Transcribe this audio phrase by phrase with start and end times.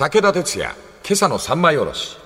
[0.00, 0.74] 武田鉄矢、
[1.06, 2.16] 今朝の三枚おろし。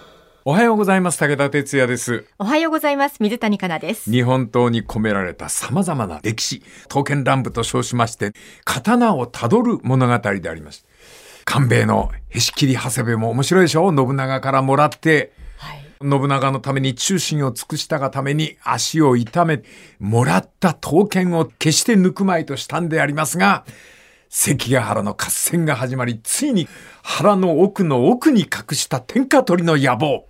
[0.44, 1.18] おはようございます。
[1.18, 2.24] 武田哲也です。
[2.38, 3.16] おはようございます。
[3.18, 4.12] 水谷香奈です。
[4.12, 8.32] 日本刀に込められた様々な歴史、刀剣乱舞と称しまして、
[8.64, 10.86] 刀をたどる物語であります。
[11.44, 15.84] 官兵衛のへし切り長谷部も面白いでしょ信長からもらって、はい。
[16.00, 19.64] 信長のために忠心を尽くしたがために足を痛め、
[19.98, 23.64] もらった刀剣を決して抜くまいとしたんでありますが、
[24.36, 26.66] 関ヶ原の合戦が始まり、ついに
[27.04, 30.26] 腹の奥の奥に隠した天下取りの野望。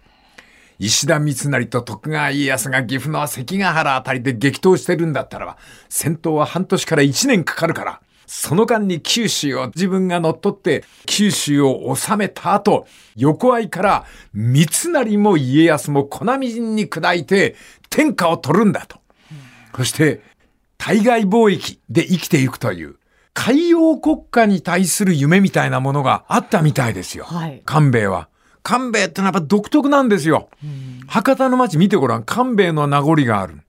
[0.79, 5.57] 石田三成と徳川家康が岐阜の関ヶ原あたりで激闘してるんだったらば、
[5.89, 17.57] 戦闘は半年から1年かかるから、その間に九州を自分が乗っ取って、九州を治めた後、横合いから三成も家康も粉みじんに砕いて
[17.89, 18.99] 天下を取るんだと。
[19.75, 20.21] そして、
[20.77, 22.97] 対外貿易で生きていくという、
[23.35, 27.25] 海洋国家に対する夢みたいなものがあったみたいですよ。
[27.25, 28.29] はい官兵衛は。
[28.63, 30.49] 官兵衛ってのはやっぱ独特なんですよ。
[31.07, 33.61] 博多の街見てごらん、官兵衛の名残がある。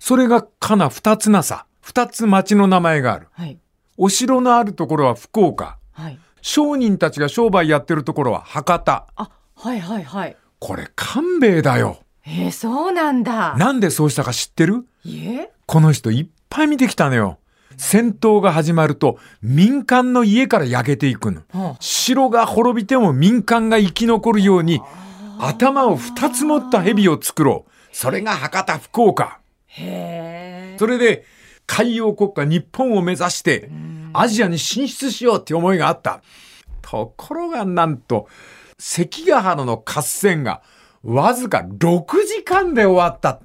[0.00, 1.66] それがかな二つなさ。
[1.80, 3.28] 二つ町の名前がある。
[3.32, 3.58] はい。
[3.96, 5.78] お城のあるところは福岡。
[5.92, 6.18] はい。
[6.40, 9.06] 商人たちが商売やってるところは博多。
[9.14, 10.36] あ、はいはいはい。
[10.58, 11.98] これ官兵衛だよ。
[12.26, 13.54] えー、そうなんだ。
[13.56, 14.86] なんでそうしたか知ってる？
[15.04, 17.38] いえこの人いっぱい見てきたのよ。
[17.80, 21.42] 戦闘が始まると民間の家から焼けていくの。
[21.50, 24.82] は城が滅びても民間が生き残るように
[25.38, 27.70] 頭を二つ持った蛇を作ろう。
[27.90, 29.40] それが博多福岡。
[29.66, 30.76] へえ。
[30.78, 31.24] それで
[31.66, 33.70] 海洋国家日本を目指して
[34.12, 36.20] アジアに進出しようって思いがあった。
[36.82, 38.28] ところがなんと
[38.78, 40.60] 関ヶ原の合戦が
[41.02, 43.40] わずか6時間で終わった。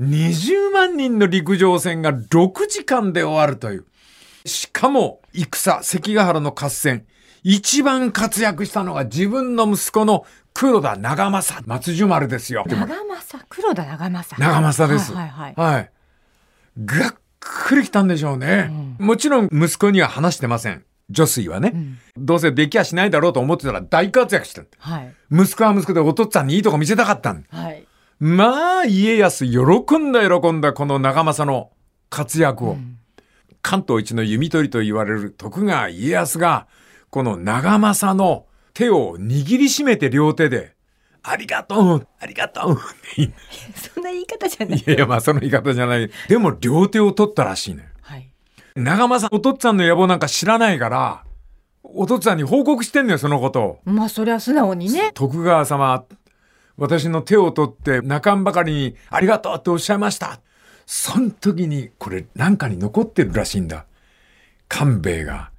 [0.00, 3.86] 20万人の陸上戦が6時間で終わるという。
[4.44, 7.06] しかも戦、関ヶ原の合戦、
[7.42, 12.64] 一番活躍したのが自分の息子の黒田長政、松樹丸ですよ。
[12.68, 14.40] 長政、黒田長政。
[14.40, 15.12] 長政です。
[15.12, 15.74] はいはいはい。
[15.74, 15.90] はい。
[16.84, 18.70] がっくりきたんでしょうね。
[18.98, 20.84] もちろん息子には話してません。
[21.08, 21.72] 女水はね、
[22.16, 24.68] どうせできやしないだろうと思ってたら大活躍してる。
[24.78, 25.14] はい。
[25.30, 27.44] 息子は息子でお父っつぁんにいいとこ見せたかったん。
[27.48, 27.86] はい。
[28.18, 29.58] まあ、家康喜
[29.98, 31.70] んだ喜んだこの長政の
[32.08, 32.76] 活躍を。
[33.62, 36.66] 関東一の弓取りと言われる徳川家康が、
[37.10, 40.76] この長政の手を握りしめて両手で、
[41.22, 42.78] ありがとうありがとう
[43.74, 44.78] そんな言い方じゃない。
[44.78, 46.08] いやいや、まあその言い方じゃない。
[46.28, 47.88] でも両手を取ったらしいのよ。
[48.02, 48.30] はい。
[48.76, 51.24] 長政お父っつぁんの野望なんか知らないから、
[51.82, 53.80] お父っつぁんに報告してんのよ、そのことを。
[53.84, 55.10] まあ、そりゃ素直にね。
[55.14, 56.04] 徳川様、
[56.76, 60.40] 私の手を取って泣かんばかりにありがとうっておっしゃいました。
[60.84, 63.86] その時に、これなんかに残ってるらしいんだ。
[64.68, 65.50] 官兵衛が、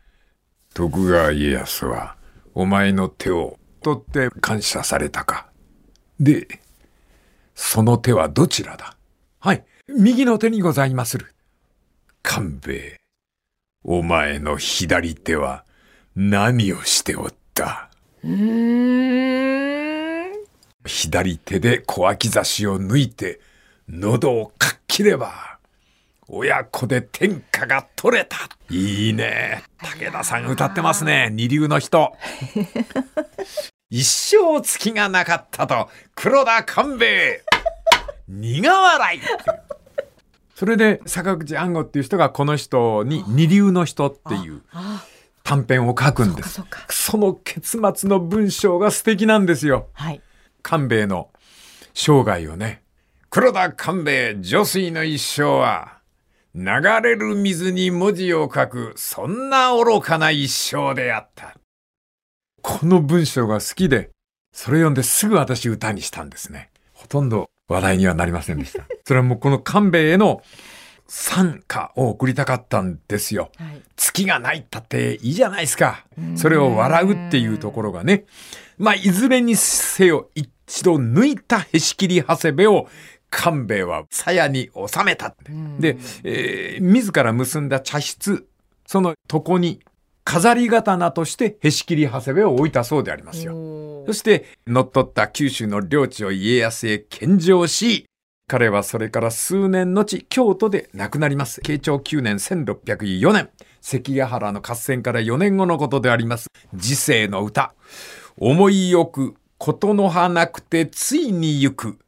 [0.74, 2.16] 徳川家康は、
[2.54, 5.48] お前の手を取って感謝されたか。
[6.20, 6.48] で、
[7.56, 8.96] その手はどちらだ？
[9.40, 11.34] はい、右の手にございまする。
[12.22, 12.98] 官兵衛、
[13.84, 15.66] お前の左手は
[16.16, 17.90] 何をしておった？
[18.24, 19.07] うーん。
[20.88, 23.40] 左手で小脇差しを抜いて、
[23.88, 25.60] 喉をかっ切れば、
[26.28, 28.38] 親子で天下が取れた。
[28.70, 29.64] いいね。
[29.78, 31.30] 武田さん歌ってますね。
[31.32, 32.12] 二流の人。
[33.90, 37.44] 一生月がなかったと、黒田官兵衛。
[38.28, 39.22] 苦笑い。
[40.56, 45.06] それで、坂口安吾っていう人がこの人に二流の人っていうあ、
[45.44, 46.62] 短編を書くんです。
[46.90, 49.88] その結末の文章が素敵なんですよ。
[49.94, 50.22] はい。
[50.68, 51.30] 官兵衛の
[51.94, 52.84] 生涯をね。
[53.30, 56.00] 黒田官兵衛女水の一生は、
[56.54, 56.66] 流
[57.02, 61.56] れる水に文字を書く、そんな愚かな一生であった。
[62.62, 64.10] この文章が好きで、
[64.52, 66.70] それ読んですぐ私歌にしたんですね。
[66.92, 68.84] ほとんど話題にはなりませんでした。
[69.08, 70.42] それはもうこの官兵衛への
[71.08, 73.52] 賛歌を送りたかったんですよ。
[73.56, 73.82] はい。
[73.96, 76.06] 月がないったっていいじゃないですか。
[76.36, 78.26] それを笑うっていうところがね。
[78.78, 80.50] まあ、いずれにせよ一
[80.84, 82.88] 度抜いたへし切り長谷部を
[83.30, 85.36] 官兵衛は鞘に収めた。
[85.80, 88.48] で、えー自ら結んだ茶室、
[88.86, 89.80] その床に
[90.24, 93.54] 飾り刀としてへし切り長谷部を置いたそうでありますよ。
[94.06, 98.06] そして、乗っ取った九州の領地を家康へ献上し、
[98.50, 101.60] 彼はそれから数年後、京都で亡くなります。
[101.62, 103.50] 慶長9年1604年、
[103.82, 106.48] 関ヶ原の合戦から4年後のことであります。
[106.74, 107.74] 時世の歌。
[108.38, 112.00] 思いよく、ことの葉なくてついに行く。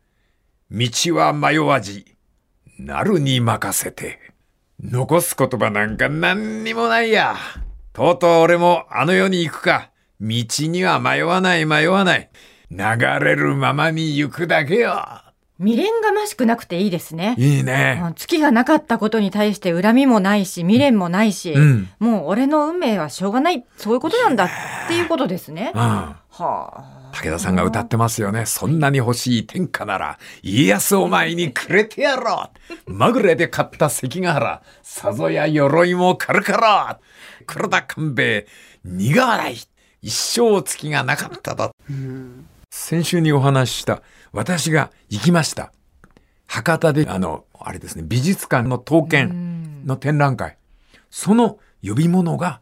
[0.71, 2.15] 道は迷わじ、
[2.77, 4.19] なるに任せて。
[4.81, 7.35] 残す言葉なんか何にもないや。
[7.91, 9.89] とうとう俺もあの世に行くか。
[10.21, 12.29] 道には迷わない迷わない。
[12.71, 12.77] 流
[13.19, 15.03] れるままに行くだけよ。
[15.59, 17.35] 未練がましくなくていいですね。
[17.37, 17.99] いいね。
[18.01, 24.49] うん月がなかったことに対して恨みもないし、未練もないし、うんもう俺の運命はしょうがない、そういうことなんだっ
[24.87, 25.71] ていうことですね。
[25.75, 25.81] うん。
[25.81, 26.98] はあ。
[27.11, 28.45] 武田さんが歌ってますよね。
[28.45, 32.49] そんなに欲しい天下なら、家康を前にくれてやろ
[32.87, 32.91] う。
[32.91, 36.99] まぐれで買った関ヶ原、さぞや鎧も狩るから。
[37.45, 38.47] 黒田官兵衛、
[38.83, 39.57] 苦笑い。
[40.01, 41.71] 一生月がなかったと。
[42.71, 44.01] 先週にお話しした、
[44.31, 45.73] 私が行きました。
[46.47, 50.57] 博多で、あの、あれですね、美術館の刀剣の展覧会。
[51.09, 52.61] その呼び物が、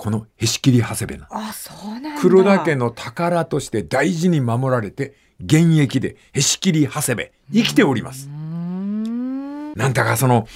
[0.00, 2.22] このへし切り長谷部なのあ、そうなんだ。
[2.22, 5.14] 黒田家の宝として大事に守られて、
[5.44, 8.26] 現役でへし切り長谷部、生きております。
[8.26, 9.74] ん。
[9.74, 10.48] なんだかその、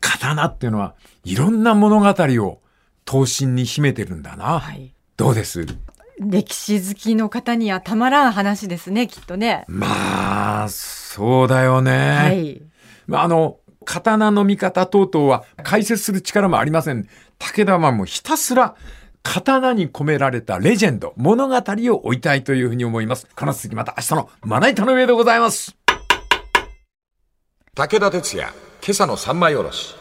[0.00, 2.60] 刀っていうのは、いろんな物語を
[3.04, 4.58] 刀身に秘めてるんだな。
[4.58, 4.92] はい。
[5.16, 5.64] どうです？
[6.18, 9.66] 歴史好きの方にはたまらん話ですね、きっとね。
[9.68, 12.16] まあ、そうだよね。
[12.16, 12.60] はい。
[13.06, 17.06] まあ、あの、刀の見方等々は解説する力もありません。
[17.38, 18.74] 武田はもうひたすら
[19.22, 23.26] 刀に込められたレジェンド、物語を追いたいというふうに思います。
[23.34, 25.76] この続きまた明日のまな板の上でございます。
[27.74, 28.52] 武田鉄矢、
[28.82, 29.94] 今朝の三枚おろし。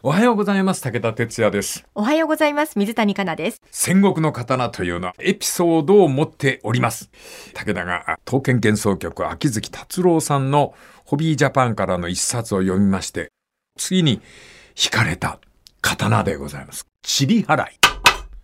[0.00, 0.80] おはようございます。
[0.80, 1.84] 武田哲也です。
[1.96, 2.78] おはようございます。
[2.78, 3.60] 水谷香奈です。
[3.72, 7.10] 戦国の刀というのはエピソードを持っております。
[7.52, 10.72] 武田があ刀剣幻想曲秋月達郎さんの
[11.04, 13.32] ホビージャパンからの一冊を読みまして、
[13.76, 14.22] 次に
[14.76, 15.40] 惹かれた
[15.80, 16.86] 刀でございます。
[17.02, 17.78] チリ払い。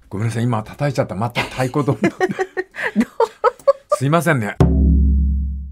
[0.09, 1.15] ごめんなさい、今叩いちゃった。
[1.15, 1.99] また太鼓ドン。
[3.97, 4.57] すいませんね。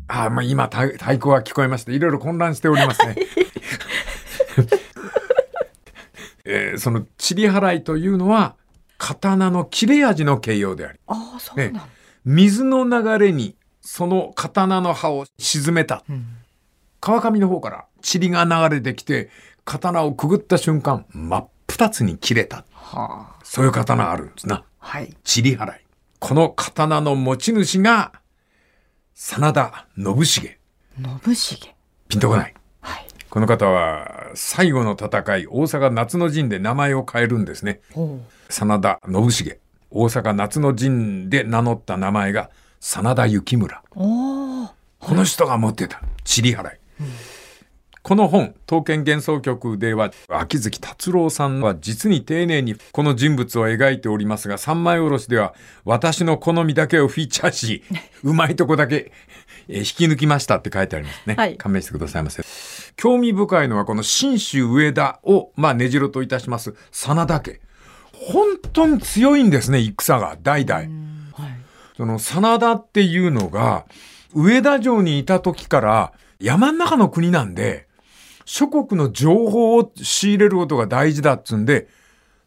[0.09, 3.17] あ、まあ、今太太鼓が聞こえまして、いろいろ混乱しておりますね。
[6.45, 8.57] えーそのチリ払いというのは、
[8.99, 11.81] 刀の切れ味の形容であり、ああ、そうなの。
[12.25, 16.05] 水の流れにその刀の刃を沈めた。
[17.01, 19.31] 川上の方から塵が流れてきて、
[19.65, 22.65] 刀をくぐった瞬間、真っ二つに切れた。
[22.73, 23.41] はあ。
[23.43, 24.65] そういう刀あるんですな。
[24.79, 25.17] はい。
[25.25, 25.81] 塵払い。
[26.19, 28.13] この刀の持ち主が、
[29.15, 30.25] 真田信繁。
[30.25, 31.75] 信繁。
[32.09, 32.55] ピンとこない。
[32.81, 33.07] はい。
[33.31, 37.81] この方は、最後の戦い、大阪夏の陣で名前を変えるんですね。
[37.93, 38.21] ほ
[38.51, 39.57] 真田信繁。
[39.91, 42.51] 大阪夏の陣で名乗った名前が、
[42.81, 43.79] 真田幸村。
[43.79, 43.83] う。
[43.95, 44.71] おお。
[45.01, 46.01] この人が持ってた。
[46.25, 46.79] 塵払い。
[48.03, 55.55] この本、刀剣幻想曲では、秋月達郎さんは実に丁寧にこの人物を描いておりますが、三枚おろしでは、
[55.85, 57.85] 私の好みだけをフィーチャーし、
[58.25, 59.13] うまいとこだけ、
[59.69, 61.37] えー引き抜きましたって書いてありますね。
[61.37, 62.43] はい勘弁してくださいませ。
[62.97, 67.61] 興味深いのは、この新州上田を、まあ、根城といたします、真田家。
[68.13, 70.81] 本当に強いんですね、戦が、代々。
[70.81, 70.89] はい。
[71.97, 73.85] その真田っていうのが、
[74.35, 77.87] 上田城にいた時から山の中の国なんで、
[78.45, 81.89] 諸国の情報を仕入れることが大事だっつんで、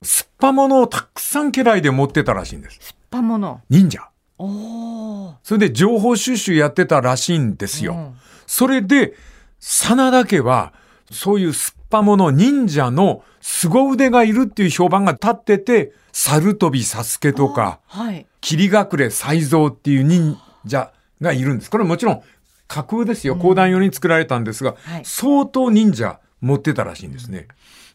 [0.01, 2.79] すっぱものをたくさん家来で持ってたらしいんです。
[2.79, 3.61] すっぱもの。
[3.69, 4.09] 忍者。
[4.37, 5.35] おお。
[5.43, 7.93] それで情報収集やってたらしいんですよ。
[7.93, 8.15] うん
[8.47, 9.13] それで、
[9.59, 10.73] 真田家は、
[11.11, 18.25] そういうすっぱもの忍者の凄腕がいるっていう評判が立ってて、猿飛びサスケとか、はい。
[18.41, 20.37] 霧隠れ才蔵っていう忍
[20.67, 21.71] 者がいるんです。
[21.71, 22.21] これもちろん
[22.67, 23.35] 架空ですよ。
[23.35, 27.47] 講談用に作られたんですが、はい相当忍者持ってたらしいんですね。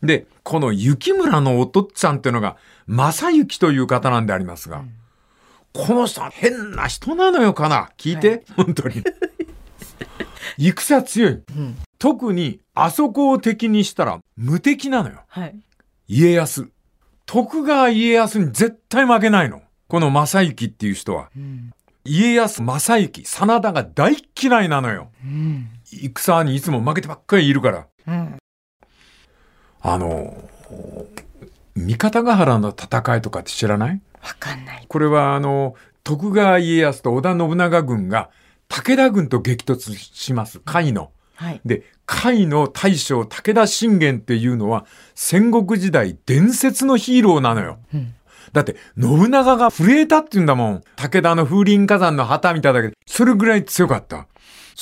[0.02, 4.84] で、この雪村のお父っつぁんっていうのが、正幸という方なんでありますが、
[5.72, 7.90] この人は変な人なのよかな？
[7.96, 9.02] 聞いて、本当に。
[10.58, 11.30] 戦強い。
[11.30, 11.76] うん。
[11.98, 15.22] 特に、あそこを敵にしたら無敵なのよ。
[15.28, 15.56] はい。
[16.08, 16.68] 家康。
[17.26, 19.62] 徳川家康に絶対負けないの。
[19.86, 21.30] この正幸っていう人は。
[21.36, 21.72] うん。
[22.04, 25.11] 家康、正幸、真田が大嫌いなのよ。
[25.25, 25.69] うん。
[25.85, 27.87] 戦にいつも負けてばっかりいるから。
[28.07, 28.38] うん。
[29.83, 30.37] あの、
[31.75, 34.00] 三方ヶ原の戦いとかって知らない？
[34.23, 34.85] わかんない。
[34.88, 38.30] これはあの、徳川家康と織田信長軍が
[38.69, 40.61] 武田軍と激突します。
[40.61, 41.12] 甲斐の。
[41.35, 41.61] はい。
[41.64, 47.78] で、甲斐の大将武田信玄っていうのは戦国時代伝説のヒーローなのよ。
[47.95, 48.14] うん。
[48.52, 50.83] だって、信長が震えたって言うんだもん。
[50.97, 54.26] 武田の風林火山の旗みたいだけど、それぐらい強かった。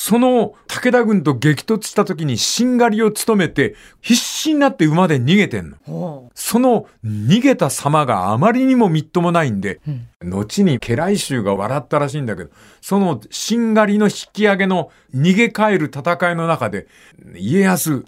[0.01, 5.77] その武田軍と激突した時にしんがりを務めて、必死になって馬で逃げてんの。
[5.89, 10.31] おその逃げた様があまりにもみっともないんで、うん。
[10.31, 16.87] 後に家来衆が笑ったらしいんだけど、そのしんがりの引き上げの逃げ帰る戦いの中で、
[17.35, 18.05] 家康、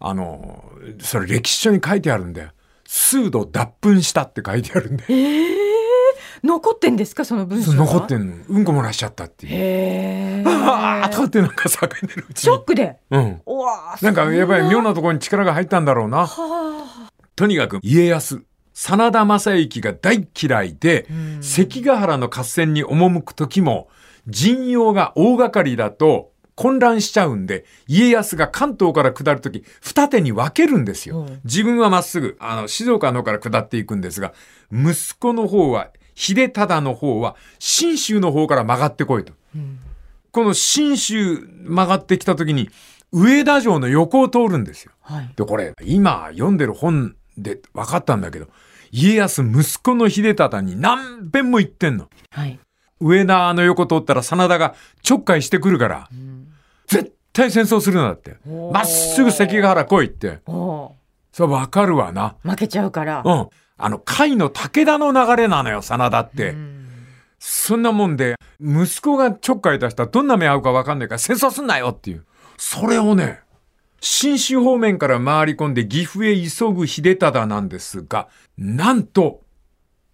[0.00, 2.50] あの、それ歴史書に書いてあるんだよ。
[2.94, 5.04] 数度脱粉したって書いてあるんで。
[6.44, 8.34] 残ってんですかその文章が残ってんの。
[8.50, 9.52] うんこ漏らしちゃったっていう。
[9.54, 12.64] へああとかーってなんか叫んでるうちにショッ。
[12.64, 13.40] クでうん。
[13.46, 16.26] うわーなんかやっぱりそ妙なところに力が入ったんだろうな。
[16.26, 18.44] はとにかく家康、
[18.74, 23.88] 真田正幸が大嫌いで、ん関ヶ原の合戦に赴く時も、
[24.28, 31.20] 陣容が大掛かりだと混乱しちゃうんで、家康が関東から下る時、二手に分けるんですよ。
[31.20, 34.32] うん自分はまっすぐ、あの、静岡の方から下っていくんですが、
[34.72, 39.32] 息子の方は、秀忠の方は、信州の方から曲がってこいと。
[39.54, 39.78] うん
[40.30, 42.70] この信州曲がってきた時に、
[43.12, 44.92] 上田城の横を通るんですよ。
[45.02, 48.46] はいで、これ、今読んでる本で分かったんだけど、
[48.90, 52.08] 家康息子の秀忠に何遍も言ってんの。
[52.30, 52.58] はい
[53.02, 56.21] 上田の横通ったら真田がちょっかいしてくるから、絶
[57.32, 58.36] 対戦争するなって。
[58.72, 60.40] まっすぐ関ヶ原来いって。
[60.46, 60.96] そ
[61.40, 62.36] れ分かるわな。
[62.42, 63.48] 負けちゃうからうん。
[63.78, 66.50] あの、甲斐の武田の流れなのよ、真田って。
[66.50, 66.78] うん
[67.44, 72.24] そんなもんで、息子がちょっかい出したらどんな目合うか分かんないから戦争すんなよっていう。
[72.56, 73.40] それをね、
[74.00, 79.42] 新州方面から回り込んで岐阜へ急ぐ秀忠なんですが、なんと、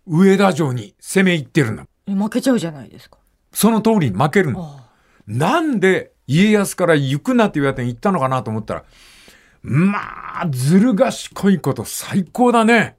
[0.07, 1.85] 上田城に攻め入ってるの。
[2.07, 3.19] え負けちゃうじゃないですか
[3.53, 4.63] その通りに負けるの。
[4.63, 4.89] あ
[5.27, 8.85] なんで家康から行くなって言われて行ったのかなと思ったら、
[9.63, 12.97] まあ、ずる賢いこと最高だね。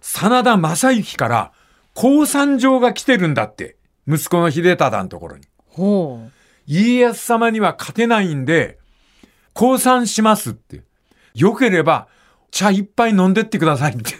[0.00, 1.52] 真田正幸から
[1.94, 3.76] 降参状が来てるんだって。
[4.06, 5.46] 息子の秀忠のところに。
[5.68, 6.30] ほう
[6.66, 8.78] 家康様には勝てないんで、
[9.54, 10.82] 降参しますって。
[11.34, 12.08] よければ、
[12.50, 14.14] 茶いっぱい飲んでってくださいって。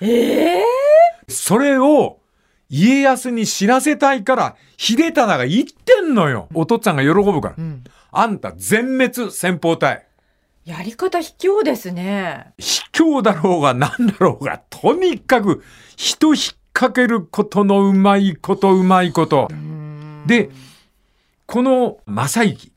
[0.00, 0.64] ええ
[1.28, 2.17] それを
[2.70, 6.48] 家康に知らせたいから、秀忠が言ってんのよ。
[6.54, 7.54] お父っつぁんが喜ぶから。
[7.58, 10.06] うんあんた全滅先方隊。
[10.64, 15.62] やり方卑怯ですね卑怯だろうが何だろうが、とにかく
[15.96, 19.48] 人引っ掛けることのうまいことうまいこと。
[20.26, 20.50] で、
[21.46, 22.72] この正行、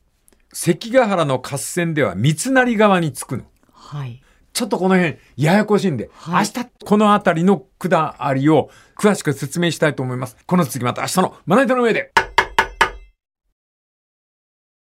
[0.52, 3.44] 関ヶ原の合戦では三成側につくの。
[3.72, 4.21] はい
[4.52, 10.36] ちょっとこの辺ややこしいんで、はい明日この辺りの下りを詳しく説明したいと思います。
[10.46, 12.12] この次また明日のまな板の上で。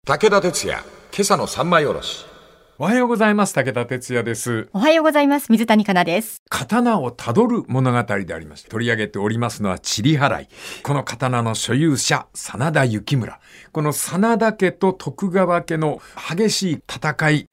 [0.06, 0.80] 武田鉄矢、
[1.14, 2.33] 今朝の三枚おろし。
[2.76, 3.54] おはようございます。
[3.54, 4.68] 武田哲也です。
[4.72, 5.46] おはようございます。
[5.48, 6.42] 水谷香奈です。
[6.48, 10.48] 刀をたどる物語でありまして、取り上げておりますのは、チリ払い。
[10.82, 13.38] この刀の所有者、真田幸村。
[13.70, 16.02] この真田家と徳川家の
[16.36, 17.48] 激しい戦い。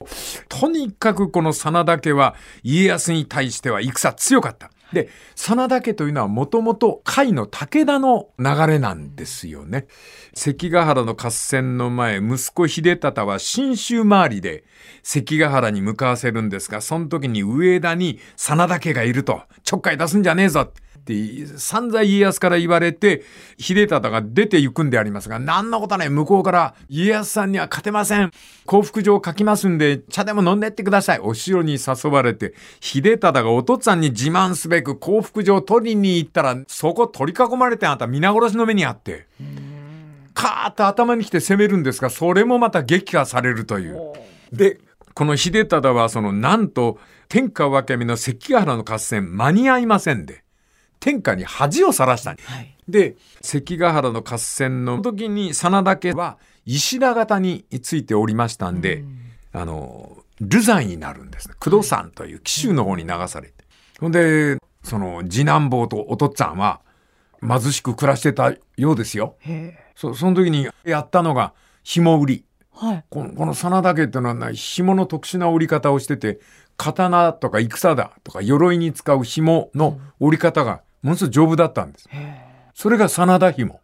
[0.50, 4.72] とにかくこの真田家は、家康に対しては戦強かった。
[4.93, 9.88] で、真田家というのはもともと甲斐の武田の流れなんですよね。
[10.33, 14.63] 関ヶ原の合戦の前、息子秀忠は信州周りで
[15.03, 20.71] 関ヶ原に向かわせるんですが、その時に上田に真田家がいると、ちょっかい出すんじゃねえぞ
[21.01, 23.24] って散々家康から言われて、
[23.58, 28.31] 秀忠が出て行くんでありますが、何のことはない、向こうから家康さんには勝てません。
[28.65, 31.20] 幸福状書きますんで、茶でも飲んでってください。
[31.20, 39.27] お城に誘われて、秀忠がお父っつぁんに自慢すべく幸福状取りに行ったら、そこ取り囲まれてあんた皆殺しの目にあって。
[40.34, 44.13] カーッと頭に来て攻めるんですが、それもまた撃破されるという。
[44.53, 44.79] で、
[45.13, 50.43] この秀忠はそのなんと天下分け目の関ヶ原の合戦間に合いませんで、
[51.01, 59.03] 天下に恥をさらしたんはいで、関ヶ原の合戦の時に真田家は石田方についておりましたんで、
[59.53, 61.55] あの、流罪になるんですね。
[61.60, 63.53] 工藤山という紀州の方に流されて。
[64.00, 66.81] ほんで、その次男坊とお父っつぁんは
[67.41, 69.36] 貧しく暮らしてたようですよ。
[69.96, 71.53] そその時にやったのが
[71.84, 72.46] 紐売り。
[72.74, 76.39] はいこのこの真田家っていうのはな紐の特殊な織り方をしてて
[76.77, 82.08] 刀とか戦だとか鎧に使う紐の織り方がものすごい丈夫だったんです。
[82.10, 83.79] へそれが真田紐。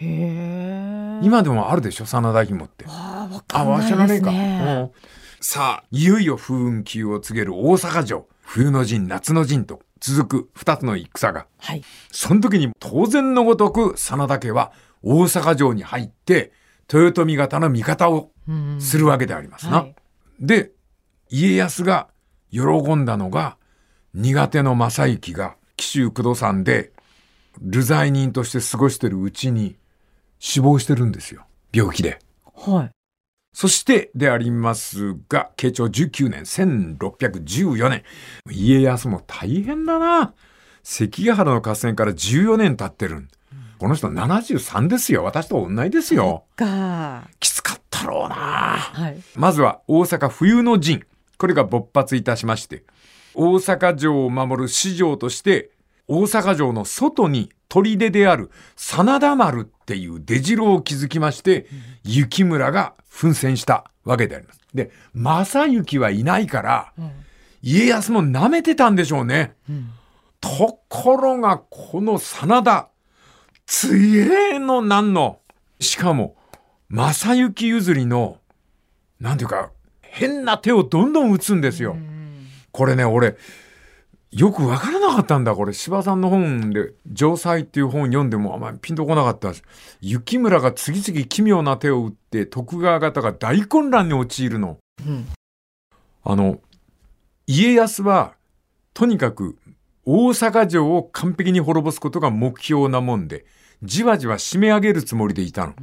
[0.00, 2.06] 今でもあるでしょ？
[2.06, 2.84] 真田紐って。
[2.88, 4.30] あーわあ、かんないですわ知らねえか。
[4.30, 5.10] ねうん
[5.42, 8.28] さあ、いよいよ風雲急を告げる大阪城。
[8.42, 11.46] 冬の陣、夏の陣と続く二つの戦が。
[11.58, 14.72] はいその時に当然のごとく真田家は
[15.02, 16.52] 大阪城に入って
[16.92, 19.82] 豊臣方の味方をうんするわけでありますな。
[19.82, 19.94] はい
[20.40, 20.72] で、
[21.28, 22.08] 家康が
[22.50, 22.60] 喜
[22.96, 23.58] んだのが
[24.14, 26.92] 苦手の正幸が紀州九度山で
[27.62, 29.76] 流罪人として過ごしてるうちに
[30.38, 31.46] 死亡してるんですよ。
[31.72, 32.18] 病気で。
[32.54, 32.90] はい
[33.52, 38.04] そしてでありますが、慶長19年、1614年。
[38.48, 40.34] 家康も大変だな。
[40.84, 43.26] 関ヶ原の合戦から14年経ってる。
[43.78, 45.24] この人73ですよ。
[45.24, 46.44] 私と同じですよ。
[46.54, 48.36] かきつかったろうな。
[48.36, 51.04] はいまずは大阪冬の陣。
[51.36, 52.84] これが勃発いたしまして、
[53.34, 55.70] 大阪城を守る市城として、
[56.08, 61.66] 大阪城の外に砦である真田丸っていう出城を築きまして、
[62.04, 64.60] 雪村が奮戦したわけであります。
[64.74, 66.92] で、正幸はいないから、
[67.62, 69.54] 家康も舐めてたんでしょうね。
[70.40, 72.88] ところが、この真田、
[73.66, 75.38] 強えのなんの。
[75.78, 76.36] しかも、
[76.88, 78.38] 正幸譲りの、
[79.20, 79.70] なんていうか、
[80.00, 81.96] 変な手をどんどん打つんですよ。
[82.72, 83.36] これね、俺、
[84.32, 85.72] よくわからなかったんだ、これ。
[85.72, 89.64] 柴さんの本で、城塞っていう本読んでもあんまりピンとこなかったです。
[90.00, 94.78] 雪村が次々奇妙な手を打って、徳川方が大混乱に陥るの。
[96.22, 96.60] あの、
[97.46, 98.34] 家康は、
[98.94, 99.58] とにかく、
[100.04, 103.46] 大阪城を完璧に滅ぼすことが目標なもんで、
[103.82, 105.74] じわじわ締め上げるつもりでいたの。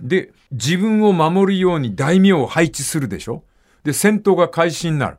[0.00, 3.42] で、自分を守るように大名を配置するでしょ
[3.82, 5.18] で、戦闘が開始になる。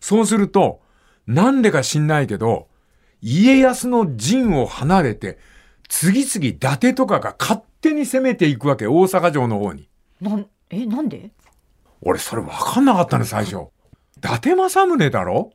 [0.00, 0.80] そうすると、
[1.26, 2.68] なんでか知んないけど、
[3.20, 5.38] 家康の陣を離れて、
[5.88, 9.88] 次々伊達とかが勝手に攻めていくわけ、大阪城の方に。
[10.20, 11.30] なん、え、なんで？
[12.00, 13.68] 俺、それ分かんなかったね、最初。
[14.16, 15.52] 伊達政宗だろ？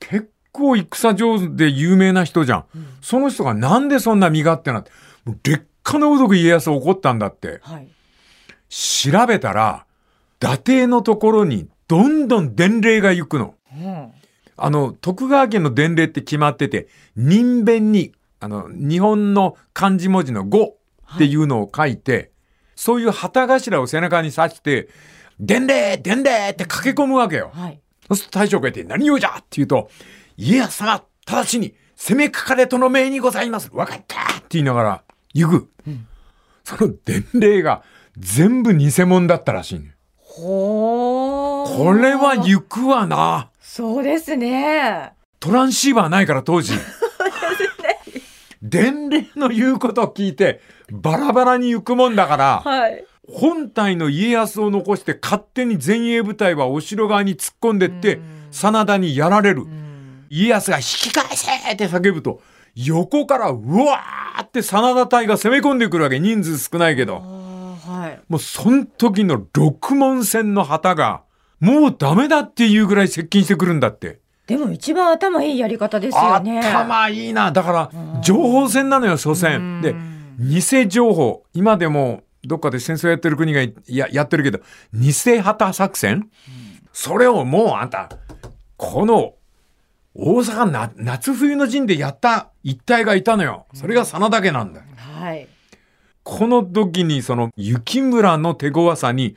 [0.00, 2.64] 結構戦上手で有名な人じゃん。
[3.00, 4.90] その人がなんでそんな身勝手なって、
[5.24, 7.60] もう劣化のごとく家康怒ったんだって。
[7.62, 7.88] はい。
[8.68, 9.86] 調べたら、
[10.42, 13.54] 伊達のところにどんどん伝令が行くの。
[13.72, 14.12] うん。
[14.56, 20.76] あの、徳川家の伝令って決まってて、人弁に、あの、日本の漢字文字の語
[21.14, 22.30] っていうのを書いて、
[22.76, 24.88] そういう旗頭を背中に刺して、
[25.40, 27.50] 伝令伝令って駆け込むわけよ。
[27.52, 27.80] はい。
[28.08, 29.90] そうすると大将がいて、何用じゃって言うと、
[30.36, 33.70] 家康様、直ちに攻めかかれとの命にございます。
[33.72, 35.68] わかったって言いながら、行く。
[36.64, 37.82] その伝令が
[38.16, 39.94] 全部偽物だったらしいね。
[40.16, 41.13] ほー。
[41.64, 43.50] これは行くわな。
[43.60, 45.12] そうですね。
[45.40, 46.74] トランシーバーないから当時。
[48.62, 53.04] 伝令の言うことを聞いて、バラバラに行くもんだから、はい。
[53.30, 59.66] 本体の家康を残して勝手に前衛部隊はお城側に突っ込んでって、真田にやられる。
[60.30, 62.40] 家康が引き返せって叫ぶと、
[62.74, 66.18] 横からうわーって真田隊が攻め込んでくるわけ。
[66.18, 67.16] 人数少ないけど。
[67.16, 68.20] はい。
[68.28, 71.22] もうその時の六門戦の旗が、
[71.60, 74.20] もうダメだっていうぐらい接近してくるんだって。
[74.46, 76.60] でも一番頭いいやり方ですよね。
[76.60, 77.50] 頭いいな。
[77.50, 79.80] だから、情報戦なのよ、所詮。
[79.80, 79.94] で、
[80.38, 81.44] 偽情報。
[81.54, 84.60] 今でも、どっかで戦争やってる国がいややってるけど、
[84.92, 86.28] 偽旗作戦、
[86.92, 88.10] それをもうあんた、
[88.76, 89.34] この、
[90.16, 93.66] 大阪な夏冬の陣でやった一隊がいたのよ。
[93.74, 94.86] それが真田家なんだよ。
[94.96, 95.48] はい。
[96.22, 99.36] この時にその雪村の手強さに、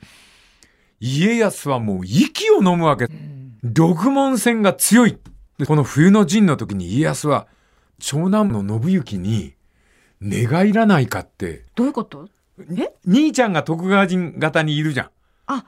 [1.00, 3.08] 家康はもう息を飲むわけ。
[3.64, 5.18] 六門戦が強い。
[5.58, 7.48] でこの冬の陣の時に家康は、
[8.00, 9.54] 長男の信行に、
[10.22, 12.28] 寝返らないかって、どういうこと？
[12.78, 12.94] え？
[13.06, 15.10] 兄ちゃんが徳川人型にいるじゃん。
[15.48, 15.66] あ、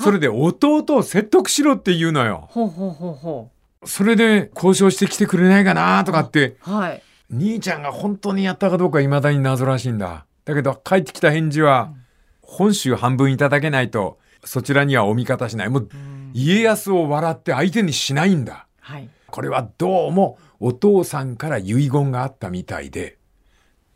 [0.00, 2.48] それで弟を説得しろって言うのよ。
[2.50, 3.50] ほうほうほうほ
[3.84, 6.70] それで交渉してきてくれないかなとかって、う。
[6.70, 7.02] はい。
[7.30, 10.26] 兄ちゃんが本当にやったかどうか未だに謎らしいんだ。
[10.44, 11.92] だけど帰ってきた返事は、
[12.40, 15.68] 本州半分いただけないと、そちらにはお味方しない。
[15.68, 15.88] もう、
[16.32, 18.66] 家康を笑って相手にしないんだ。
[18.80, 19.08] はい。
[19.28, 23.18] これはどうもお父さんから遺言があったみたいで、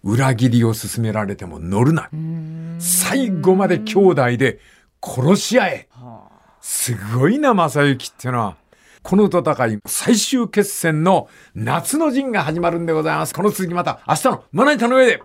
[0.02, 2.08] 裏切りを進められても乗るな。
[2.78, 4.60] 最後まで兄弟で
[5.02, 5.88] 殺し合え。
[6.60, 8.56] すごいな、正幸ってのは。
[9.02, 13.34] この戦い、最終決戦の夏の陣が始まるんでございます。
[13.34, 15.22] この続きまた明日のまな板の上で。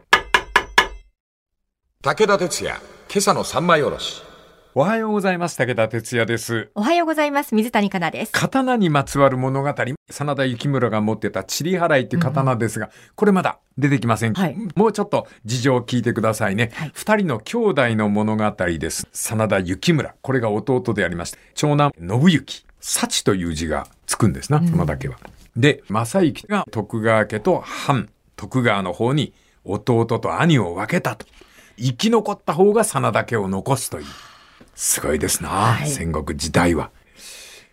[2.03, 2.75] 武田鉄矢、
[3.09, 4.30] 今朝の三枚おろし。
[4.73, 5.57] おはようございます。
[5.57, 6.71] 武田哲也です。
[6.75, 7.53] おはようございます。
[7.53, 8.31] 水谷香奈です。
[8.31, 9.75] 刀にまつわる物語、
[10.09, 14.33] 真田幸村が持ってたチリ払いっていう刀ですが、これまだ出てきません。
[14.33, 16.71] はいもうちょっと事情を聞いてくださいね。
[16.93, 19.09] 二、人の兄弟の物語です。
[19.11, 20.15] 真田幸村。
[20.21, 22.65] これが弟でありまして、長男信行。
[22.79, 25.17] 幸という字がつくんですな、そのだけは。
[25.57, 28.07] で、正幸が徳川家と藩、
[28.37, 29.33] 徳川の方に
[29.65, 31.25] 弟と兄を分けたと。
[31.77, 34.05] 生き残った方が真田家を残すという。
[34.83, 36.89] すごいですな、戦国時代は。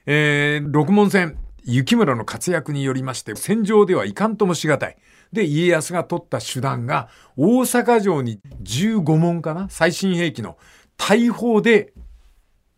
[0.04, 4.98] えー六門戦、雪村の活躍によりまして、戦場ではいかんともしがたい。
[5.32, 10.58] で、家康が取った手段が、大阪城に15門かな最新兵器の
[10.98, 11.94] 大砲で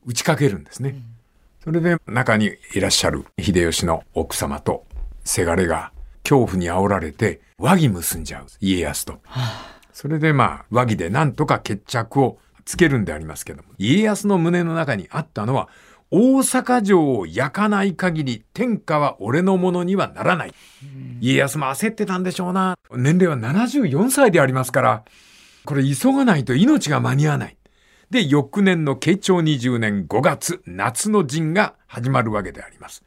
[0.07, 0.95] 打ちかけるんですね。
[1.65, 4.87] それで中にいらっしゃる秀吉の奥様と
[5.25, 5.91] せがれが
[6.23, 8.47] 恐怖に煽られて和議結んじゃう。
[8.61, 9.19] 家康と。
[9.93, 13.71] それでまあ和議でなんとか決着をつけるんでありますけども。
[13.79, 15.69] 家康の胸の中にあったのは
[16.11, 20.55] 大阪城を焼かない限り天下は俺のものにはならない。
[21.21, 22.77] 家康も焦ってたんでしょうな。
[22.93, 25.05] 年齢は74歳でありますから、
[25.65, 27.57] これ急がないと命が間に合わない。
[28.11, 33.05] で、翌年の慶長20年5月、夏の陣が始まるわけであります。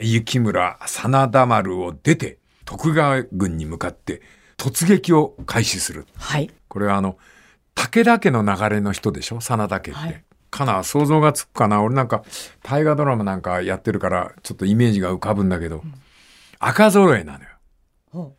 [0.00, 4.22] 雪村真田丸を出て、徳川軍に向かって
[4.56, 6.06] 突撃を開始する。
[6.16, 6.50] はい。
[6.68, 7.18] これはあの、
[7.74, 9.40] 武田家の流れの人でしょ？
[9.40, 10.00] 真田家って。
[10.00, 10.82] はいかな？
[10.84, 11.82] 想像がつくかな？
[11.82, 12.22] 俺なんか
[12.62, 15.82] 大河ドラマなんかやってるからちょっとイメージが浮かぶんだけど、
[16.58, 17.50] 赤揃えなのよ。
[18.10, 18.36] ほ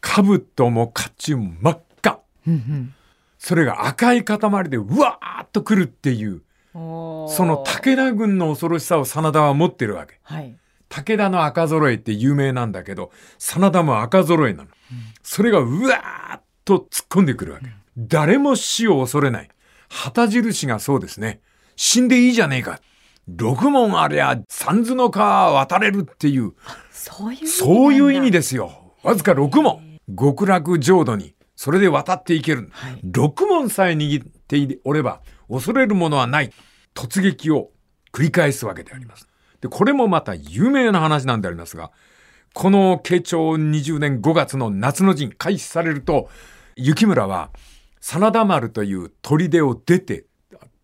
[0.00, 2.20] 兜も甲冑も真っ赤。
[2.46, 2.50] う。
[2.50, 2.94] うん
[3.36, 4.38] それが赤い塊
[4.70, 6.40] でうわーっと来るっていう、うん。
[7.28, 10.18] その武田軍の恐ろしさを真田は持ってるわけ。
[10.22, 10.56] はい。
[10.88, 14.70] 武田の赤揃えって有名なんだけど、真田も赤揃えなの。
[15.22, 17.66] それがうわーっと突っ込んでくるわけ。
[18.08, 19.48] 誰も死を恐れない。
[19.90, 21.40] 旗印がそうですね。
[21.76, 22.80] 死んでいいじゃねえか。
[23.28, 26.54] 六門ありゃ三途の川渡れるっていう、
[26.90, 27.46] そういう。
[27.46, 28.38] そういう意味で。
[28.38, 28.94] ですよ。
[29.02, 29.98] わずか六門。
[30.18, 32.70] 極楽浄土に、それで渡っていける。
[32.72, 33.00] はい。
[33.02, 36.52] 六門さえ握っておれば恐れるものはない
[36.94, 37.70] 突撃を
[38.12, 39.28] 繰り返すわけであります。
[39.60, 41.90] で、これもまた有名な話なんでありますが、
[42.54, 46.28] この慶長20年5月の夏の陣開始されると、
[46.76, 47.50] 雪村は
[48.00, 50.24] 真田丸という砦を出て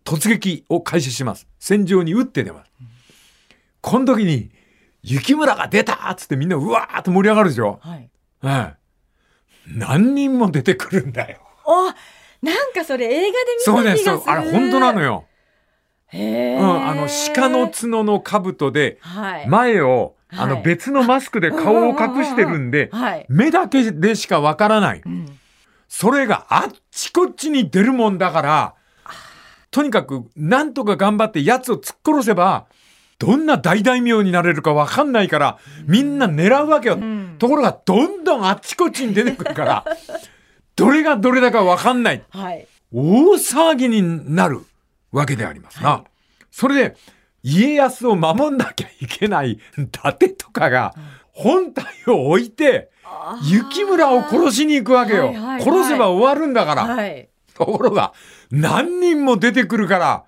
[0.05, 1.47] 突撃を開始します。
[1.59, 2.71] 戦場に撃って出ます。
[3.81, 4.51] この時に
[5.01, 7.79] 雪村が出たっつってみんなうわーっと盛り上がるでしょ。
[7.81, 8.09] はい。
[8.43, 8.73] ええ。
[9.67, 11.39] 何人も出てくるんだよ。
[11.65, 11.85] お、
[12.45, 13.95] なんかそれ映画で見。
[13.95, 14.25] た気がする。
[14.25, 15.01] そうあれ本当なの。
[15.01, 15.25] よ。
[16.07, 16.55] へえ。
[16.57, 16.87] うん。
[16.87, 19.47] あの、鹿の角の兜で、はい。
[19.47, 23.25] 前を、あの、はい別のマスクで顔を隠してるんで、 はい。
[23.29, 25.01] 目だけでしかわからない。
[25.05, 25.39] うん。
[25.87, 28.73] それがあっちこっちに出るもんだから、
[29.71, 32.65] とにかく、なんとか頑張って奴を突っ殺せば、
[33.19, 36.97] どんな大大名になれるかわかんないから、みんな狙うわけよ。
[36.97, 39.85] んところが、どんどんあっちこっちに出てくるから、
[40.75, 42.23] どれがどれだかわかんない。
[42.29, 42.67] はい。
[42.93, 44.61] 大騒ぎになる
[45.11, 46.03] わけでありますな。
[46.51, 46.95] それで、
[47.43, 50.93] 家康を守んなきゃいけない伊達とかが、
[51.31, 52.89] 本体を置いて、
[53.43, 55.27] 雪村を殺しに行くわけよ。
[55.27, 56.83] はいはいはい殺せば終わるんだから。
[56.85, 57.29] はい。
[57.53, 58.13] ところが、
[58.51, 60.25] 何人も出てくるから、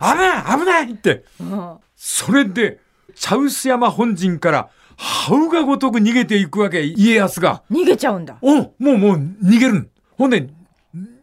[0.00, 1.24] 危ない危ないって。
[1.40, 1.76] うん。
[1.96, 2.78] それで、
[3.14, 7.62] 茶臼山本陣から、這うがごとく逃げていくわけ、家康が。
[7.70, 8.38] 逃げちゃうんだ。
[8.40, 9.90] おもうもう逃げる。
[10.16, 10.48] ほんで、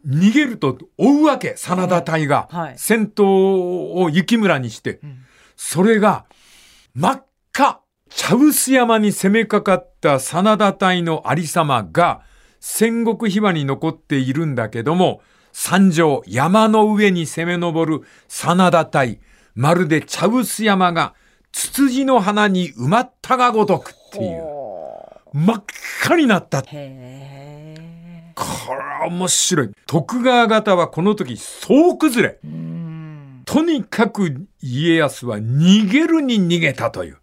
[0.06, 2.48] 逃げると追うわけ、真田隊が。
[2.50, 3.24] はい戦闘
[3.94, 5.00] を雪村にして。
[5.56, 6.26] それが、
[6.94, 7.80] 真っ赤。
[8.10, 12.22] 茶臼山に攻めかかった真田隊のありさまが、
[12.60, 15.20] 戦国秘話に残っているんだけども、
[15.52, 19.20] 山上、山の上に攻め上る真田隊。
[19.54, 21.14] まるで茶臼山が、
[21.52, 24.42] ツツジの花に埋まったがごとくっていう。
[25.32, 25.64] 真っ
[26.04, 26.62] 赤になった。
[26.62, 26.86] これ
[28.36, 29.70] は面白い。
[29.86, 32.38] 徳川方はこの時総崩れ。
[32.44, 33.42] うん。
[33.44, 37.18] とにかく家康は逃げるに逃げたという。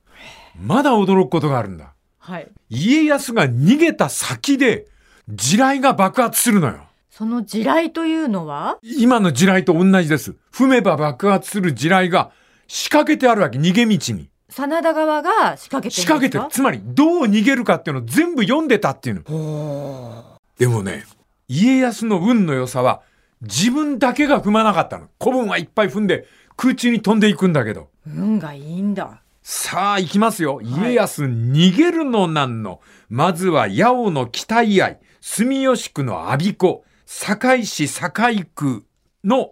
[0.60, 1.95] まだ驚くことがあるんだ。
[2.26, 2.48] はい。
[2.70, 4.88] 家康が逃げた先で
[5.30, 6.88] 地雷が爆発するのよ。
[7.12, 8.80] その地雷というのは？
[8.82, 10.34] 今の地雷と同じです。
[10.52, 12.32] 踏めば爆発する地雷が
[12.68, 13.60] 仕掛けてあるわけ。
[13.60, 14.30] 逃げ道に。
[14.50, 16.46] 真田側が仕掛けてる仕掛けてる。
[16.50, 20.40] つまりどう逃げるかっていうのを全部読んでたっていうの。
[20.58, 21.06] でもね、
[21.48, 23.02] 家康の運の良さは、
[23.42, 25.10] 自分だけが踏まなかったの。
[25.22, 26.26] 古文はいっぱい踏んで、
[26.58, 27.90] 空中に飛んでいくんだけど。
[28.08, 29.22] 運がいいんだ。
[29.48, 30.60] さあ、行きますよ。
[30.64, 32.82] 家康、逃げるのなんの。
[33.10, 38.86] まずは、八尾の北居合、住吉区の阿鼻子、堺市堺区
[39.24, 39.52] の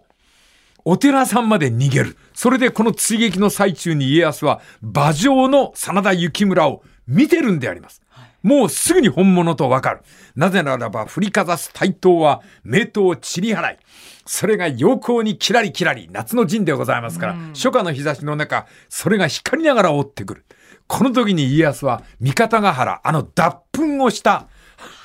[0.84, 2.16] お寺さんまで逃げる。
[2.32, 8.02] それでこの追撃の最中に家康は馬上の真田幸村を見てるんであります。
[8.44, 10.00] もうすぐに本物とわかる。
[10.36, 13.78] なぜならば振りかざす対等は名刀散り払い。
[14.26, 20.44] それが陽光にキラリキラリ夏の陣でございますから、初夏の日差しの中、それが光りながら追ってくる。
[20.86, 24.46] この時に家康は三方ヶ原、あの脱粉をした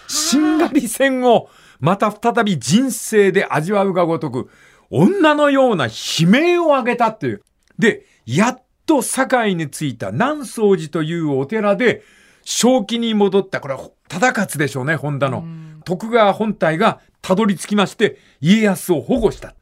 [0.09, 1.49] しんがり戦を
[1.79, 4.49] また再び人生で味わうがごとく、
[4.89, 7.43] 女のような悲鳴を上げたっていう。
[7.77, 12.03] で、やっと堺に着いた南宗寺というお寺で、
[12.51, 15.45] 正気に戻った、これは忠勝でしょうね、本田の。
[15.85, 19.53] 徳川本体がたどり着きまして、家康を保護した。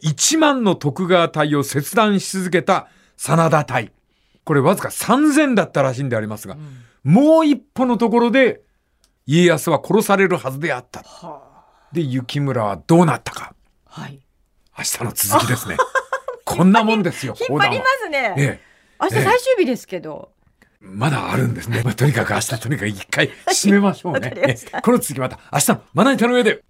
[0.00, 3.92] 一万の徳川隊を切断し続けた真田隊。
[4.42, 6.56] これわずか3000だったらしいんでありますが、
[7.04, 8.60] もう一歩のところで
[9.26, 11.04] 家康は殺されるはずであった。
[11.92, 13.54] で、雪村はどうなったか。
[13.84, 14.18] はい。
[14.76, 15.76] 明日の続きですね。
[16.44, 18.34] ここんなもんですよ、 引っ張りますね。
[18.36, 18.60] ええ、
[19.00, 20.32] 明日最終日ですけど。
[20.80, 21.82] まだあるんですね。
[21.84, 24.30] まあ、とにかく明日とにかく一回締めましょうね。
[24.30, 26.62] ねこの続きまた明日のまな板の上で。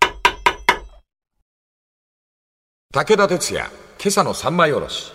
[2.92, 5.12] 武田鉄矢、今朝の三枚おろし。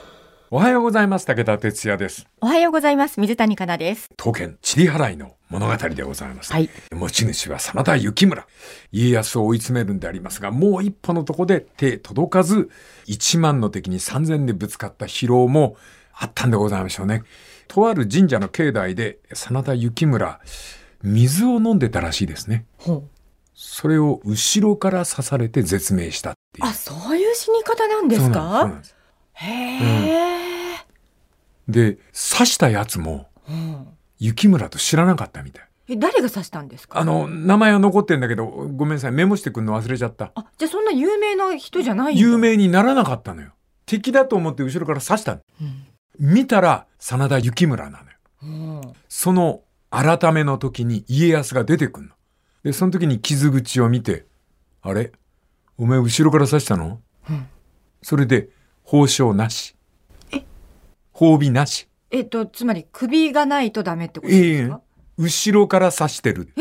[0.54, 1.26] おはようございます。
[1.26, 2.28] 武田哲也です。
[2.42, 3.22] おはようございます。
[3.22, 4.10] 水谷香奈です。
[4.18, 6.52] 刀剣、チリ払いの物語でございます。
[6.52, 6.70] はい。
[6.94, 8.46] 持ち主は真田幸村。
[8.92, 12.70] 家康を追い詰めるんでありますが、もう一歩のとこで手届かず、
[13.06, 15.78] 一万の敵に三千でぶつかった疲労も
[16.14, 17.24] あったんでございましょうね。
[17.74, 20.42] とある神社の境内で、真田幸村、
[21.04, 22.66] 水を飲んでたらしいですね。
[23.54, 26.68] それを後ろから刺されて絶命したっていう。
[26.68, 29.48] あ、そういう死に方なんですそうなんですそうんですへ
[30.74, 30.86] え。
[31.70, 33.30] で、刺したやつも、
[34.20, 35.68] 幸村と知らなかったみたい。
[35.88, 37.00] え誰が刺したんですか？
[37.00, 40.34] あの、名前は残ってんだけど、ごめんなさい、メモしてくんの忘れちゃった。
[40.36, 42.38] あ、じゃあそんな有名な人じゃない有。
[42.38, 43.52] 名にならなかったのよ。
[43.86, 45.42] 敵だと思って後ろから刺したの。
[46.22, 48.18] 見たら、真田幸村なのよ。
[48.44, 52.16] うんその改めの時に家康が出てくんの。
[52.64, 54.26] で、その時に傷口を見て、
[54.82, 55.12] あれ？
[55.78, 57.48] お前後ろから刺したの、うん
[58.04, 58.50] それで、
[58.84, 59.76] 報奨なし。
[61.14, 61.88] 褒美なし。
[62.10, 64.82] えっと、つまり首がないとダメってことでええすか、
[65.18, 66.54] 後ろから刺してる。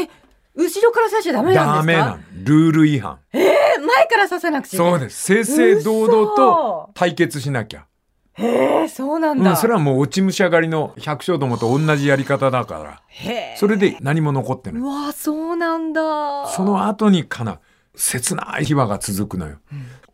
[0.55, 2.05] 後ろから刺しちゃダメなんですか？
[2.05, 2.19] ダメなの。
[2.45, 3.19] ルール違反。
[3.33, 4.93] え前から刺さなくちゃいけない。
[4.93, 5.45] そうです。
[5.45, 7.87] 正々堂々と対決しなきゃ。
[8.41, 9.51] へえ、そうなんだ。
[9.51, 13.03] うん、それはもう落ち武者狩りの百姓どもと同じやり方だから。
[13.09, 13.57] へえ。
[13.59, 16.47] それで何も残ってないうわ、そうなんだ。
[16.49, 17.61] その後にかな、
[17.95, 19.59] 切ない秘話が続くのよ。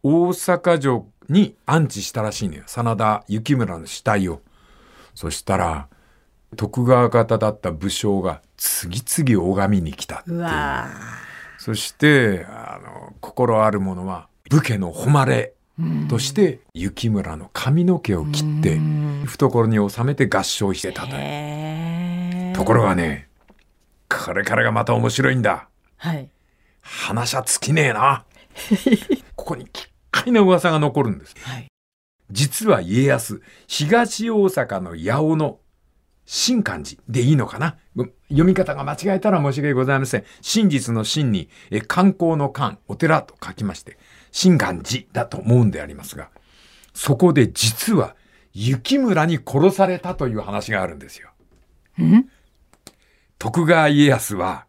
[0.02, 2.64] 大阪城に安置したらしいのよ。
[2.66, 4.40] 真田幸村の死体を。
[5.14, 5.88] そしたら、
[6.56, 10.40] 徳川方だった武将が次々拝みに来たっていうう。
[10.40, 10.88] わ
[11.58, 15.55] そして、あの、心ある者は武家の誉れ
[16.08, 18.78] として、幸村の髪の毛を切って、
[19.26, 21.08] 懐に収めて合唱してたと。
[22.58, 23.28] ところがね、
[24.08, 25.68] これからがまた面白いんだ。
[25.96, 26.30] はい。
[26.80, 28.24] 話は尽きねえな。
[29.36, 31.34] ここに奇怪な噂が残るんです。
[31.42, 31.66] はい。
[32.30, 35.60] 実は家康、東大阪の八尾の
[36.24, 37.76] 新漢字でいいのかな？
[37.94, 40.24] ご読み方が間違えたら申し訳ございません。
[40.40, 43.96] 真実の真に、え観光の観、お寺と書きまして、
[44.36, 46.28] 新漢字だと思うんでありますが、
[46.92, 48.14] そこで実は
[48.52, 51.30] 雪村に殺されたという話があるんですよ。
[53.38, 54.66] 徳川家康は、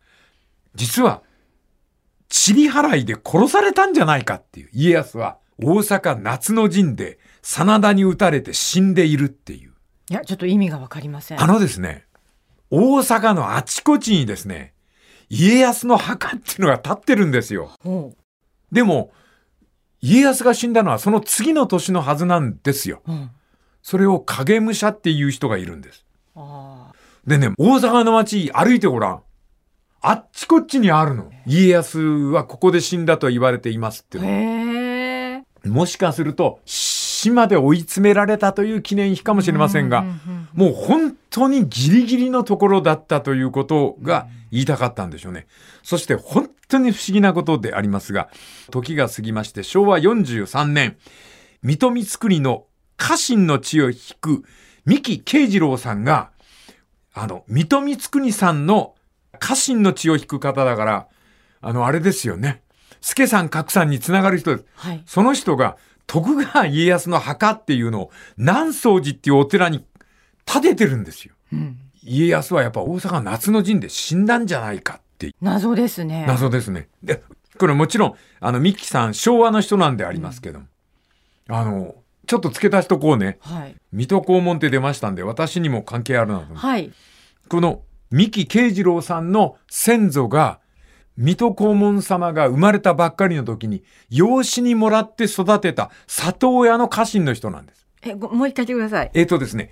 [0.74, 1.22] 実は、
[2.30, 4.70] チリ払いで殺されたんじゃないかっていう。
[4.72, 9.74] 家康は、大阪夏の陣で、真田に撃たれて死んでいるっていう。
[10.10, 11.44] いや、ちょっと意味がわかりません。
[11.44, 12.06] あのですね、
[12.70, 14.74] 大阪のあちこちにですね、
[15.30, 17.72] 家康の墓っていうのが立ってるんですよ。
[17.84, 18.14] ほ
[18.72, 19.12] でも、
[20.08, 23.02] 家康が死んだのはその次の年のはずなんですよ。
[23.08, 23.12] う。
[23.12, 23.30] うん。
[23.82, 26.06] それを影武者っていう人がいるんです。
[27.26, 29.22] でね、大阪の街歩いてごらん。
[30.00, 31.30] あっちこっちにあるの。
[31.46, 35.74] 家康はここで死んだと言われていますっていうの。
[35.74, 36.60] もしかすると、
[37.18, 40.06] 死まで追い詰められたという記念碑かもしれませんが、
[40.54, 45.48] もう本当にギリギリのところだったということが言いたかったんでしょうね。
[45.82, 48.30] そして本当に不思議なことでありますが、
[48.70, 50.96] 時が過ぎまして昭和43年、
[51.64, 52.66] 水戸光圀の
[52.98, 54.44] 家臣の血を引く
[54.86, 56.30] 三木慶次郎さんが、
[57.16, 58.94] あの、水戸光圀さんの
[59.40, 61.08] 家臣の血を引く方だから、
[61.62, 62.62] あの、あれですよね。
[63.02, 64.66] 助さん、格さんにつながる人です。
[64.76, 65.04] はい。
[65.08, 65.78] その人が
[66.08, 69.86] 徳川家康の墓っていうのを南宗寺っていうお寺に
[70.46, 71.36] 建ててるんですよ。
[71.54, 71.78] うん。
[72.04, 76.26] 家康はやっぱ大阪夏の陣で死んだんじゃないかって謎ですね。
[76.26, 76.88] 謎ですね。
[77.04, 77.22] で、
[77.58, 80.66] これもちろん、あの、ミッキーさん昭和の人なんでありますけども、
[81.50, 81.96] あの、
[82.28, 83.38] ちょっと付け足しとこうね。
[83.42, 83.76] はい。
[83.92, 86.92] 水戸黄門って出ましたんで、私にも関係あるなとはい。
[87.50, 90.60] この三木慶次郎さんの先祖が、
[91.18, 97.88] 水戸黄門様が生まれたばっかりの時に、養子にもらって育てた里親の家臣の人なんです。
[98.04, 99.12] え、ごもう一回言ってください。
[99.14, 99.72] えっ、とですね、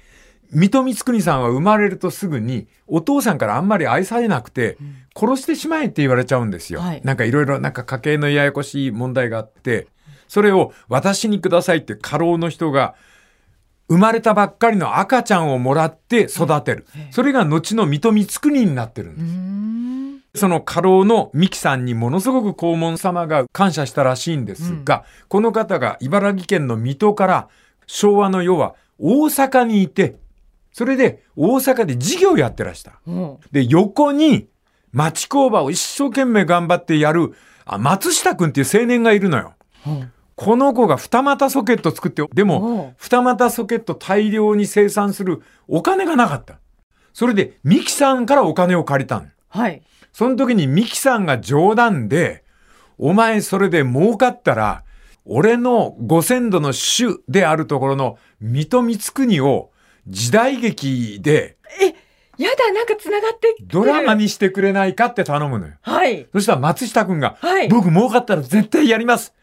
[0.51, 4.77] 水戸光圀さんは生まれるとすぐに、お父さんからあんまり愛されなくて、
[5.15, 6.81] 殺してしまえって言われちゃうんですよ。
[6.81, 9.87] はいなんかいろいろ、なんか家計のややこしい問題があって、
[10.27, 12.95] それを私にくださいって家老の人が、
[13.87, 16.87] 生まれたばっかりの赤ちゃんをもらって育てる。
[17.11, 20.04] それが後の水戸光圀になってるんです。
[20.35, 27.47] その家老の三木さんにものすごく黄門様が感謝したらしいんですが、この方が茨城県の水戸から
[27.87, 30.17] 昭和の世は大阪にいて、
[30.71, 32.99] それで大阪で事業をやってらした。
[33.05, 34.47] もで、横に
[34.91, 37.33] 町工場を一生懸命頑張ってやる、
[37.65, 39.53] あ松下くんっていう青年がいるのよ。
[39.87, 39.89] う。
[39.89, 46.59] うんこの子が二股ソケット作って、でおもう、二股ソケット大量に生産するお金がなかった。
[47.13, 49.27] それで、ミキさんからお金を借りたの。
[49.47, 49.81] はい。
[50.15, 52.45] その時にミキさんが冗談で、
[52.97, 54.85] お前それで儲かったら、
[55.25, 59.71] 俺のご先祖の主であるところの水戸光圀を
[60.07, 61.57] 時代劇で
[62.37, 64.13] やだ、なんか繋がってきてるドラマ。
[64.13, 65.73] にしてくれないかって頼むのよ。
[65.81, 66.25] はい。
[66.31, 69.33] そしたら松下くんが、はい僕儲かったら絶対やります。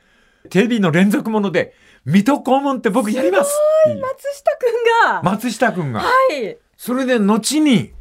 [0.48, 1.74] テレビの連続もので、
[2.06, 3.52] 水戸黄門って僕やります
[3.90, 5.22] って松下くんが。
[5.22, 6.00] 松下くんが。
[6.00, 6.56] はい。
[6.78, 7.92] それで後に、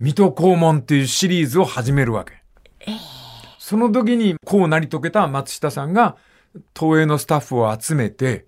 [0.00, 2.34] 水戸黄門っていうシリーズを始めるわけ。
[3.58, 6.16] その時に、こうなり遂げた松下さんが、
[6.78, 8.46] 東映のスタッフを集めて、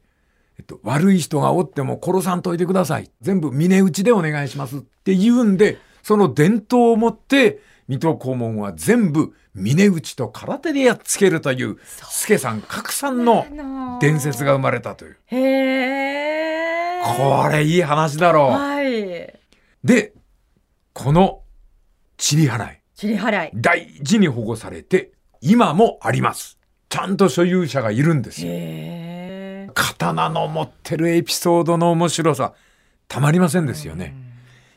[0.59, 3.11] えっと、悪い人がおっても殺さんといてください。
[3.21, 13.45] 全部峰打ちでお願いしますって言うんで、その伝統をもって、水戸黄門は全部峰打ちと空手でやっつけるという、助さん格さんの
[14.01, 15.19] 伝説が生まれたという。
[15.27, 17.01] へえ。
[17.03, 18.51] これいい話だろう。
[18.53, 19.35] はい。
[19.83, 20.13] で、
[20.93, 21.40] この、
[22.21, 22.79] チリ払い。
[22.95, 23.51] チリ払い。
[23.55, 26.59] 大事に保護されて、今もあります。
[26.91, 29.73] ちゃんと所有者がいるんですよ。
[29.73, 32.53] 刀の持ってるエピソードの面白さ、
[33.09, 34.15] たまりませんですよね。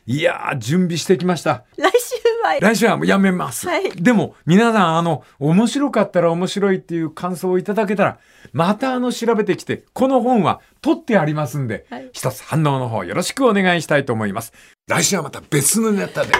[0.06, 1.64] いやー、準備してきました。
[1.76, 2.58] 来週は。
[2.60, 3.68] 来週はもうやめます。
[3.68, 8.18] はいでも、皆さん、あの、面白かったら面白いっていう感想をいただけたら、
[8.54, 14.54] またあの、調べてきて、この本は取ってありますんで、はい一つ反応の方よろしくお願いしたいと思います。
[14.88, 16.32] 来週はまた別のネタで